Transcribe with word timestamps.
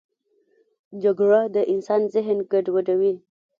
جګړه 1.03 1.41
د 1.55 1.57
انسان 1.73 2.01
ذهن 2.13 2.37
ګډوډوي 2.51 3.13